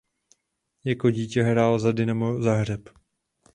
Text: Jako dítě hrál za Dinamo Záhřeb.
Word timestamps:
Jako 0.83 1.09
dítě 1.11 1.43
hrál 1.43 1.79
za 1.79 1.91
Dinamo 1.91 2.41
Záhřeb. 2.41 2.89